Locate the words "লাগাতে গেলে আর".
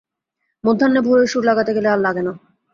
1.45-1.99